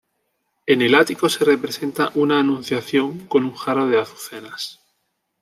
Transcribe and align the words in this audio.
En 0.65 0.81
el 0.81 0.95
ático 0.95 1.29
se 1.29 1.45
representa 1.45 2.09
una 2.15 2.39
Anunciación 2.39 3.27
con 3.27 3.43
un 3.43 3.53
jarrón 3.53 3.91
de 3.91 3.99
azucenas. 3.99 4.79